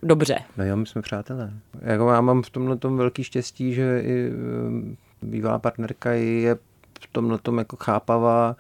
dobře. 0.03 0.38
No 0.57 0.65
jo, 0.65 0.75
my 0.75 0.86
jsme 0.86 1.01
přátelé. 1.01 1.53
Jako 1.81 2.10
já 2.10 2.21
mám 2.21 2.41
v 2.43 2.50
tomhle 2.50 2.77
tom 2.77 2.98
velký 2.98 3.24
štěstí, 3.24 3.74
že 3.74 4.01
i 4.05 4.29
eh, 4.29 4.95
bývalá 5.21 5.60
partnerka 5.60 6.12
je 6.12 6.55
v 7.01 7.07
tomhle 7.12 7.38
tom 7.38 7.57
jako 7.57 7.75
chápavá. 7.75 8.55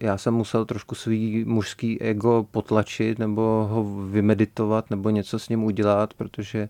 Já 0.00 0.18
jsem 0.18 0.34
musel 0.34 0.64
trošku 0.64 0.94
svý 0.94 1.44
mužský 1.44 2.02
ego 2.02 2.46
potlačit 2.50 3.18
nebo 3.18 3.68
ho 3.70 4.06
vymeditovat 4.10 4.90
nebo 4.90 5.10
něco 5.10 5.38
s 5.38 5.48
ním 5.48 5.64
udělat, 5.64 6.14
protože 6.14 6.68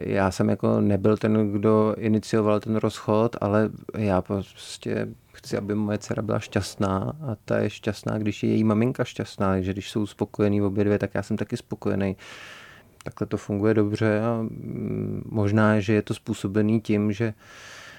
já 0.00 0.30
jsem 0.30 0.48
jako 0.48 0.80
nebyl 0.80 1.16
ten, 1.16 1.52
kdo 1.52 1.94
inicioval 1.98 2.60
ten 2.60 2.76
rozchod, 2.76 3.36
ale 3.40 3.70
já 3.96 4.22
prostě 4.22 5.08
chci, 5.32 5.56
aby 5.56 5.74
moje 5.74 5.98
dcera 5.98 6.22
byla 6.22 6.38
šťastná 6.38 7.12
a 7.22 7.36
ta 7.44 7.58
je 7.58 7.70
šťastná, 7.70 8.18
když 8.18 8.42
je 8.42 8.50
její 8.50 8.64
maminka 8.64 9.04
šťastná, 9.04 9.52
takže 9.52 9.72
když 9.72 9.90
jsou 9.90 10.06
spokojení 10.06 10.62
obě 10.62 10.84
dvě, 10.84 10.98
tak 10.98 11.10
já 11.14 11.22
jsem 11.22 11.36
taky 11.36 11.56
spokojený. 11.56 12.16
Takhle 13.04 13.26
to 13.26 13.36
funguje 13.36 13.74
dobře 13.74 14.20
a 14.20 14.42
mm, 14.42 15.22
možná, 15.26 15.80
že 15.80 15.92
je 15.92 16.02
to 16.02 16.14
způsobený 16.14 16.80
tím, 16.80 17.12
že 17.12 17.34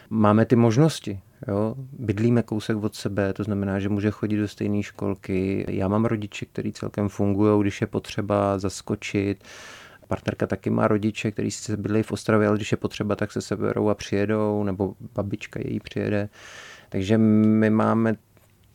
máme 0.10 0.46
ty 0.46 0.56
možnosti. 0.56 1.20
Jo? 1.48 1.76
Bydlíme 2.00 2.44
kousek 2.44 2.78
od 2.78 2.96
sebe, 2.96 3.34
to 3.34 3.44
znamená, 3.44 3.80
že 3.80 3.90
může 3.90 4.12
chodit 4.12 4.38
do 4.38 4.48
stejné 4.48 4.84
školky. 4.84 5.66
Já 5.70 5.88
mám 5.88 6.06
rodiče, 6.06 6.46
který 6.46 6.74
celkem 6.74 7.10
fungují, 7.10 7.62
když 7.62 7.82
je 7.82 7.88
potřeba 7.88 8.60
zaskočit. 8.60 9.44
Partnerka 10.08 10.48
taky 10.48 10.70
má 10.70 10.88
rodiče, 10.88 11.32
kteří 11.32 11.52
se 11.52 11.78
bydlí 11.78 12.04
v 12.04 12.12
Ostravě, 12.12 12.48
ale 12.48 12.58
když 12.58 12.72
je 12.72 12.78
potřeba, 12.78 13.16
tak 13.16 13.32
se 13.32 13.42
seberou 13.42 13.90
a 13.90 13.96
přijedou, 13.96 14.64
nebo 14.64 14.94
babička 15.16 15.60
její 15.66 15.80
přijede. 15.80 16.30
Takže 16.90 17.18
my 17.18 17.70
máme 17.70 18.16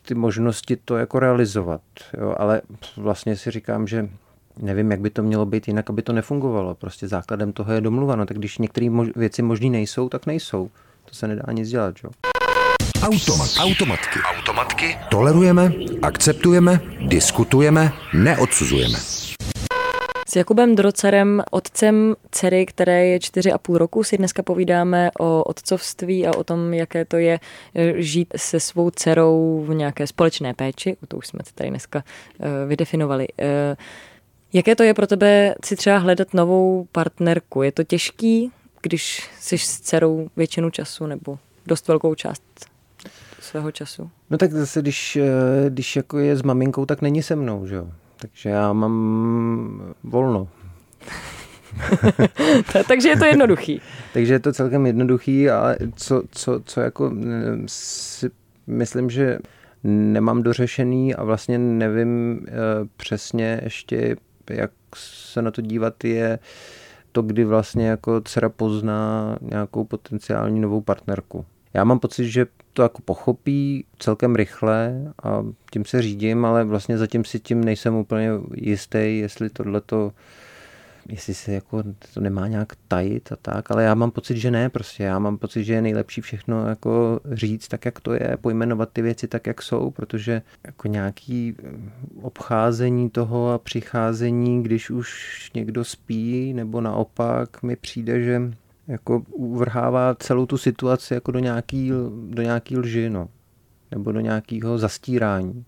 ty 0.02 0.14
možnosti 0.14 0.76
to 0.76 0.96
jako 0.96 1.18
realizovat. 1.18 1.80
Jo? 2.18 2.34
Ale 2.38 2.62
vlastně 2.96 3.36
si 3.36 3.50
říkám, 3.50 3.86
že 3.86 4.08
nevím, 4.62 4.90
jak 4.90 5.00
by 5.00 5.10
to 5.10 5.22
mělo 5.22 5.46
být, 5.46 5.68
jinak 5.68 5.90
aby 5.90 6.02
to 6.02 6.12
nefungovalo. 6.12 6.74
Prostě 6.74 7.08
základem 7.08 7.52
toho 7.52 7.72
je 7.72 7.80
domluva. 7.80 8.16
No, 8.16 8.26
tak 8.26 8.38
když 8.38 8.58
některé 8.58 8.86
mož- 8.86 9.12
věci 9.16 9.42
možné 9.42 9.68
nejsou, 9.70 10.08
tak 10.08 10.26
nejsou. 10.26 10.70
To 11.04 11.14
se 11.14 11.28
nedá 11.28 11.52
nic 11.52 11.68
dělat, 11.68 11.94
jo. 12.04 12.10
Automat. 13.02 13.50
Automatky. 13.60 14.18
Automatky. 14.36 14.98
Tolerujeme, 15.10 15.72
akceptujeme, 16.02 16.80
diskutujeme, 17.06 17.92
neodsuzujeme. 18.14 19.19
S 20.30 20.36
Jakubem 20.36 20.74
Drocerem, 20.74 21.42
otcem 21.50 22.16
dcery, 22.30 22.66
které 22.66 23.06
je 23.06 23.20
čtyři 23.20 23.52
a 23.52 23.58
půl 23.58 23.78
roku, 23.78 24.04
si 24.04 24.18
dneska 24.18 24.42
povídáme 24.42 25.10
o 25.20 25.44
otcovství 25.44 26.26
a 26.26 26.36
o 26.36 26.44
tom, 26.44 26.74
jaké 26.74 27.04
to 27.04 27.16
je 27.16 27.40
eh, 27.74 28.02
žít 28.02 28.28
se 28.36 28.60
svou 28.60 28.90
dcerou 28.90 29.64
v 29.68 29.74
nějaké 29.74 30.06
společné 30.06 30.54
péči. 30.54 30.96
To 31.08 31.16
už 31.16 31.26
jsme 31.26 31.40
tady 31.54 31.70
dneska 31.70 32.04
eh, 32.40 32.66
vydefinovali. 32.66 33.28
Eh, 33.38 33.76
jaké 34.52 34.76
to 34.76 34.82
je 34.82 34.94
pro 34.94 35.06
tebe 35.06 35.54
si 35.64 35.76
třeba 35.76 35.98
hledat 35.98 36.34
novou 36.34 36.86
partnerku? 36.92 37.62
Je 37.62 37.72
to 37.72 37.84
těžký, 37.84 38.52
když 38.82 39.30
jsi 39.40 39.58
s 39.58 39.80
dcerou 39.80 40.28
většinu 40.36 40.70
času 40.70 41.06
nebo 41.06 41.38
dost 41.66 41.88
velkou 41.88 42.14
část 42.14 42.42
svého 43.40 43.72
času? 43.72 44.10
No 44.30 44.38
tak 44.38 44.52
zase, 44.52 44.82
když, 44.82 45.18
když 45.68 45.96
jako 45.96 46.18
je 46.18 46.36
s 46.36 46.42
maminkou, 46.42 46.86
tak 46.86 47.02
není 47.02 47.22
se 47.22 47.36
mnou, 47.36 47.66
že 47.66 47.74
jo? 47.74 47.88
Takže 48.20 48.50
já 48.50 48.72
mám 48.72 49.94
volno. 50.04 50.48
Takže 52.88 53.08
je 53.08 53.16
to 53.16 53.24
jednoduchý. 53.24 53.80
Takže 54.12 54.32
je 54.32 54.40
to 54.40 54.52
celkem 54.52 54.86
jednoduchý, 54.86 55.50
ale 55.50 55.76
co, 55.96 56.22
co, 56.30 56.60
co 56.64 56.80
jako 56.80 57.12
eh, 57.26 57.56
si 57.66 58.30
myslím, 58.66 59.10
že 59.10 59.38
nemám 59.84 60.42
dořešený 60.42 61.14
a 61.14 61.24
vlastně 61.24 61.58
nevím 61.58 62.40
eh, 62.48 62.52
přesně 62.96 63.60
ještě, 63.64 64.16
jak 64.50 64.70
se 64.96 65.42
na 65.42 65.50
to 65.50 65.62
dívat, 65.62 66.04
je 66.04 66.38
to, 67.12 67.22
kdy 67.22 67.44
vlastně 67.44 67.88
jako 67.88 68.20
dcera 68.20 68.48
pozná 68.48 69.36
nějakou 69.40 69.84
potenciální 69.84 70.60
novou 70.60 70.80
partnerku. 70.80 71.44
Já 71.74 71.84
mám 71.84 71.98
pocit, 71.98 72.28
že 72.28 72.46
to 72.80 72.84
jako 72.84 73.02
pochopí 73.02 73.84
celkem 73.98 74.34
rychle 74.34 75.12
a 75.22 75.44
tím 75.72 75.84
se 75.84 76.02
řídím, 76.02 76.44
ale 76.44 76.64
vlastně 76.64 76.98
zatím 76.98 77.24
si 77.24 77.40
tím 77.40 77.64
nejsem 77.64 77.94
úplně 77.94 78.30
jistý, 78.54 79.18
jestli 79.18 79.50
tohle 79.50 79.80
to 79.80 80.12
jestli 81.08 81.34
se 81.34 81.52
jako 81.52 81.82
to 82.14 82.20
nemá 82.20 82.48
nějak 82.48 82.72
tajit 82.88 83.32
a 83.32 83.36
tak, 83.36 83.70
ale 83.70 83.84
já 83.84 83.94
mám 83.94 84.10
pocit, 84.10 84.36
že 84.36 84.50
ne, 84.50 84.68
prostě. 84.68 85.02
Já 85.02 85.18
mám 85.18 85.38
pocit, 85.38 85.64
že 85.64 85.72
je 85.72 85.82
nejlepší 85.82 86.20
všechno 86.20 86.68
jako 86.68 87.20
říct 87.32 87.68
tak, 87.68 87.84
jak 87.84 88.00
to 88.00 88.12
je, 88.12 88.36
pojmenovat 88.40 88.90
ty 88.92 89.02
věci 89.02 89.28
tak, 89.28 89.46
jak 89.46 89.62
jsou, 89.62 89.90
protože 89.90 90.42
jako 90.66 90.88
nějaký 90.88 91.56
obcházení 92.22 93.10
toho 93.10 93.52
a 93.52 93.58
přicházení, 93.58 94.62
když 94.62 94.90
už 94.90 95.50
někdo 95.54 95.84
spí, 95.84 96.52
nebo 96.52 96.80
naopak 96.80 97.62
mi 97.62 97.76
přijde, 97.76 98.22
že 98.22 98.42
jako 98.90 99.20
uvrhává 99.30 100.14
celou 100.14 100.46
tu 100.46 100.58
situaci 100.58 101.14
jako 101.14 101.32
do 101.32 101.38
nějaký, 101.38 101.90
do 102.28 102.42
nějaký 102.42 102.78
lži, 102.78 103.10
no. 103.10 103.28
Nebo 103.90 104.12
do 104.12 104.20
nějakého 104.20 104.78
zastírání. 104.78 105.64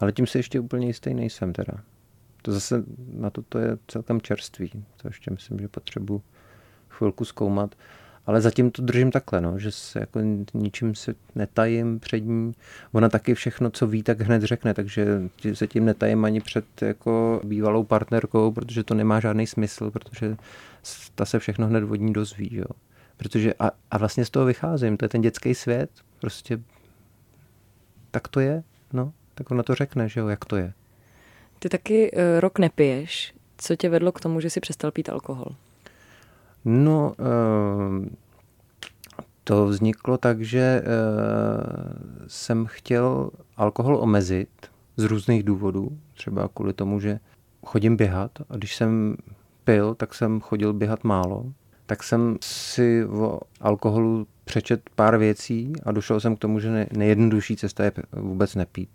Ale 0.00 0.12
tím 0.12 0.26
se 0.26 0.38
ještě 0.38 0.60
úplně 0.60 0.86
jistý 0.86 1.14
nejsem 1.14 1.52
teda. 1.52 1.72
To 2.42 2.52
zase 2.52 2.84
na 3.12 3.30
to, 3.30 3.42
to 3.42 3.58
je 3.58 3.78
celkem 3.86 4.20
čerství. 4.20 4.70
To 4.96 5.08
ještě 5.08 5.30
myslím, 5.30 5.58
že 5.58 5.68
potřebuji 5.68 6.22
chvilku 6.88 7.24
zkoumat. 7.24 7.74
Ale 8.26 8.40
zatím 8.40 8.70
to 8.70 8.82
držím 8.82 9.10
takhle, 9.10 9.40
no, 9.40 9.58
že 9.58 9.70
se 9.70 10.00
jako 10.00 10.20
ničím 10.54 10.94
se 10.94 11.14
netajím 11.34 12.00
před 12.00 12.20
ní. 12.20 12.52
Ona 12.92 13.08
taky 13.08 13.34
všechno, 13.34 13.70
co 13.70 13.86
ví, 13.86 14.02
tak 14.02 14.20
hned 14.20 14.42
řekne, 14.42 14.74
takže 14.74 15.22
se 15.52 15.66
tím 15.66 15.84
netajím 15.84 16.24
ani 16.24 16.40
před 16.40 16.64
jako 16.82 17.40
bývalou 17.44 17.84
partnerkou, 17.84 18.52
protože 18.52 18.84
to 18.84 18.94
nemá 18.94 19.20
žádný 19.20 19.46
smysl, 19.46 19.90
protože 19.90 20.36
ta 21.14 21.24
se 21.24 21.38
všechno 21.38 21.66
hned 21.66 21.84
od 21.84 21.96
ní 21.96 22.12
dozví, 22.12 22.48
jo. 22.52 22.66
Protože 23.16 23.54
a, 23.54 23.70
a 23.90 23.98
vlastně 23.98 24.24
z 24.24 24.30
toho 24.30 24.46
vycházím, 24.46 24.96
to 24.96 25.04
je 25.04 25.08
ten 25.08 25.20
dětský 25.20 25.54
svět, 25.54 25.90
prostě 26.20 26.58
tak 28.10 28.28
to 28.28 28.40
je, 28.40 28.62
no, 28.92 29.12
tak 29.34 29.50
ona 29.50 29.62
to 29.62 29.74
řekne, 29.74 30.08
že 30.08 30.20
jo, 30.20 30.28
jak 30.28 30.44
to 30.44 30.56
je. 30.56 30.72
Ty 31.58 31.68
taky 31.68 32.10
uh, 32.12 32.18
rok 32.40 32.58
nepiješ. 32.58 33.34
Co 33.58 33.76
tě 33.76 33.88
vedlo 33.88 34.12
k 34.12 34.20
tomu, 34.20 34.40
že 34.40 34.50
jsi 34.50 34.60
přestal 34.60 34.90
pít 34.90 35.08
alkohol? 35.08 35.46
No, 36.68 37.14
uh, 37.18 38.06
to 39.44 39.66
vzniklo 39.66 40.18
tak, 40.18 40.42
že 40.42 40.82
uh, 40.82 40.92
jsem 42.26 42.66
chtěl 42.66 43.30
alkohol 43.56 43.96
omezit 43.96 44.48
z 44.96 45.04
různých 45.04 45.42
důvodů. 45.42 45.98
Třeba 46.14 46.48
kvůli 46.54 46.72
tomu, 46.72 47.00
že 47.00 47.20
chodím 47.66 47.96
běhat 47.96 48.30
a 48.50 48.56
když 48.56 48.76
jsem 48.76 49.16
pil, 49.64 49.94
tak 49.94 50.14
jsem 50.14 50.40
chodil 50.40 50.72
běhat 50.72 51.04
málo. 51.04 51.44
Tak 51.86 52.02
jsem 52.02 52.36
si 52.42 53.04
o 53.06 53.40
alkoholu 53.60 54.26
přečet 54.44 54.90
pár 54.94 55.16
věcí 55.16 55.72
a 55.82 55.92
došel 55.92 56.20
jsem 56.20 56.36
k 56.36 56.38
tomu, 56.38 56.60
že 56.60 56.86
nejjednodušší 56.92 57.56
cesta 57.56 57.84
je 57.84 57.92
vůbec 58.12 58.54
nepít. 58.54 58.90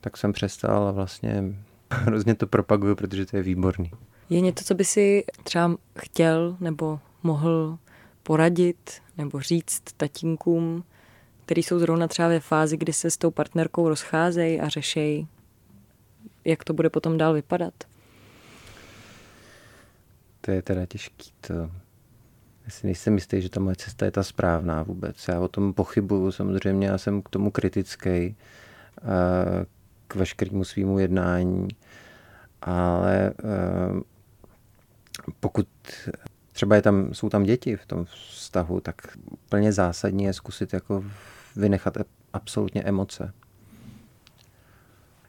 Tak 0.00 0.16
jsem 0.16 0.32
přestal 0.32 0.88
a 0.88 0.92
vlastně 0.92 1.54
Hrozně 1.90 2.34
to 2.34 2.46
propaguju, 2.46 2.94
protože 2.94 3.26
to 3.26 3.36
je 3.36 3.42
výborný. 3.42 3.90
Je 4.30 4.40
něco, 4.40 4.64
co 4.64 4.74
by 4.74 4.84
si 4.84 5.24
třeba 5.44 5.76
chtěl 5.98 6.56
nebo 6.60 7.00
mohl 7.22 7.78
poradit 8.22 9.02
nebo 9.18 9.40
říct 9.40 9.82
tatínkům, 9.96 10.84
který 11.44 11.62
jsou 11.62 11.78
zrovna 11.78 12.08
třeba 12.08 12.28
ve 12.28 12.40
fázi, 12.40 12.76
kdy 12.76 12.92
se 12.92 13.10
s 13.10 13.16
tou 13.16 13.30
partnerkou 13.30 13.88
rozcházejí 13.88 14.60
a 14.60 14.68
řešejí, 14.68 15.28
jak 16.44 16.64
to 16.64 16.72
bude 16.72 16.90
potom 16.90 17.18
dál 17.18 17.34
vypadat? 17.34 17.74
To 20.40 20.50
je 20.50 20.62
teda 20.62 20.86
těžký. 20.86 21.32
To... 21.40 21.54
Já 22.64 22.70
si 22.70 22.86
nejsem 22.86 23.14
jistý, 23.14 23.42
že 23.42 23.48
ta 23.48 23.60
moje 23.60 23.76
cesta 23.76 24.04
je 24.04 24.10
ta 24.10 24.22
správná 24.22 24.82
vůbec. 24.82 25.28
Já 25.28 25.40
o 25.40 25.48
tom 25.48 25.74
pochybuju 25.74 26.32
samozřejmě, 26.32 26.86
já 26.86 26.98
jsem 26.98 27.22
k 27.22 27.28
tomu 27.28 27.50
kritický, 27.50 28.36
k 30.08 30.14
veškerému 30.14 30.64
svýmu 30.64 30.98
jednání, 30.98 31.68
ale 32.62 33.32
pokud 35.40 35.68
třeba 36.52 36.76
je 36.76 36.82
tam, 36.82 37.14
jsou 37.14 37.28
tam 37.28 37.42
děti 37.42 37.76
v 37.76 37.86
tom 37.86 38.04
vztahu, 38.04 38.80
tak 38.80 38.94
plně 39.48 39.72
zásadní 39.72 40.24
je 40.24 40.32
zkusit 40.32 40.72
jako 40.72 41.04
vynechat 41.56 41.98
absolutně 42.32 42.82
emoce. 42.82 43.32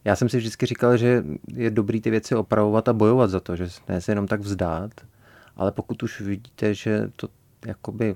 Já 0.06 0.16
jsem 0.16 0.30
si 0.30 0.38
vždycky 0.38 0.66
říkal, 0.66 0.98
že 0.98 1.24
je 1.54 1.70
dobrý 1.70 2.02
ty 2.02 2.10
věci 2.10 2.36
opravovat 2.36 2.88
a 2.88 2.94
bojovat 2.94 3.30
za 3.30 3.40
to, 3.40 3.56
že 3.56 3.68
ne 3.90 4.02
se 4.02 4.12
jenom 4.12 4.28
tak 4.28 4.40
vzdát, 4.42 4.92
ale 5.56 5.72
pokud 5.72 6.04
už 6.04 6.22
vidíte, 6.22 6.74
že 6.74 7.12
to 7.16 7.28
jakoby 7.66 8.16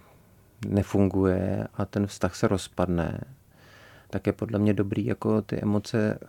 nefunguje 0.67 1.67
a 1.73 1.85
ten 1.85 2.07
vztah 2.07 2.35
se 2.35 2.47
rozpadne, 2.47 3.21
tak 4.09 4.27
je 4.27 4.33
podle 4.33 4.59
mě 4.59 4.73
dobrý 4.73 5.05
jako 5.05 5.41
ty 5.41 5.61
emoce 5.61 6.19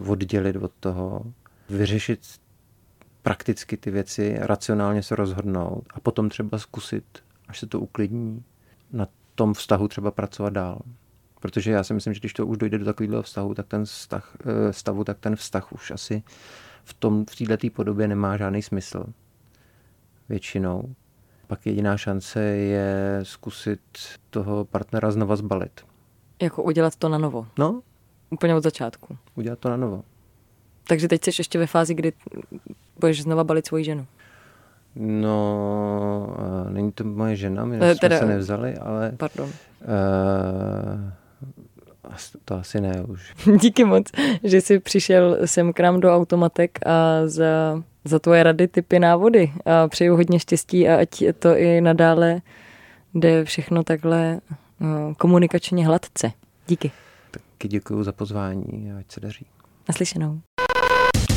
uh, 0.00 0.10
oddělit 0.10 0.56
od 0.56 0.72
toho, 0.80 1.24
vyřešit 1.68 2.20
prakticky 3.30 3.76
ty 3.76 3.90
věci, 3.90 4.36
racionálně 4.40 5.02
se 5.02 5.16
rozhodnout 5.16 5.84
a 5.94 6.00
potom 6.00 6.28
třeba 6.28 6.58
zkusit, 6.58 7.04
až 7.48 7.58
se 7.58 7.66
to 7.66 7.80
uklidní, 7.80 8.44
na 8.92 9.08
tom 9.34 9.54
vztahu 9.54 9.88
třeba 9.88 10.10
pracovat 10.10 10.52
dál. 10.52 10.80
Protože 11.40 11.72
já 11.72 11.84
si 11.84 11.94
myslím, 11.94 12.14
že 12.14 12.20
když 12.20 12.32
to 12.32 12.46
už 12.46 12.58
dojde 12.58 12.78
do 12.78 12.84
takového 12.84 13.22
vztahu, 13.22 13.54
tak 13.54 13.66
ten 13.66 13.84
vztah, 13.84 14.36
eh, 14.46 14.72
stavu, 14.72 15.04
tak 15.04 15.18
ten 15.18 15.36
vztah 15.36 15.72
už 15.72 15.90
asi 15.90 16.22
v, 16.84 16.94
tom, 16.94 17.24
v 17.30 17.46
této 17.46 17.70
podobě 17.70 18.08
nemá 18.08 18.36
žádný 18.36 18.62
smysl. 18.62 19.04
Většinou. 20.28 20.94
Pak 21.46 21.66
jediná 21.66 21.96
šance 21.96 22.40
je 22.42 23.20
zkusit 23.22 23.80
toho 24.30 24.64
partnera 24.64 25.10
znova 25.10 25.36
zbalit. 25.36 25.80
Jako 26.42 26.62
udělat 26.62 26.96
to 26.96 27.08
na 27.08 27.18
novo? 27.18 27.46
No. 27.58 27.82
Úplně 28.30 28.54
od 28.54 28.62
začátku? 28.62 29.18
Udělat 29.34 29.58
to 29.58 29.68
na 29.68 29.76
novo. 29.76 30.04
Takže 30.90 31.08
teď 31.08 31.24
jsi 31.24 31.30
ještě 31.40 31.58
ve 31.58 31.66
fázi, 31.66 31.94
kdy 31.94 32.12
budeš 33.00 33.22
znova 33.22 33.44
balit 33.44 33.66
svoji 33.66 33.84
ženu? 33.84 34.06
No, 34.96 36.36
není 36.70 36.92
to 36.92 37.04
moje 37.04 37.36
žena, 37.36 37.64
my 37.64 37.76
jsme 37.76 37.94
teda, 37.94 38.18
se 38.18 38.26
nevzali, 38.26 38.76
ale... 38.76 39.12
Pardon. 39.16 39.48
Uh, 39.48 39.54
to 42.44 42.54
asi 42.54 42.80
ne 42.80 43.02
už. 43.08 43.34
Díky 43.60 43.84
moc, 43.84 44.06
že 44.44 44.60
jsi 44.60 44.78
přišel 44.78 45.38
sem 45.44 45.72
k 45.72 45.80
nám 45.80 46.00
do 46.00 46.14
Automatek 46.14 46.78
a 46.86 47.26
za, 47.26 47.82
za 48.04 48.18
tvoje 48.18 48.42
rady, 48.42 48.68
typy, 48.68 48.98
návody. 48.98 49.52
A 49.66 49.88
přeju 49.88 50.16
hodně 50.16 50.40
štěstí 50.40 50.88
a 50.88 51.00
ať 51.00 51.24
to 51.38 51.56
i 51.56 51.80
nadále 51.80 52.40
jde 53.14 53.44
všechno 53.44 53.82
takhle 53.82 54.40
komunikačně 55.18 55.86
hladce. 55.86 56.32
Díky. 56.68 56.90
Taky 57.30 57.68
děkuji 57.68 58.02
za 58.04 58.12
pozvání 58.12 58.92
a 58.92 58.98
ať 58.98 59.12
se 59.12 59.20
daří. 59.20 59.46
Naslyšenou. 59.88 60.40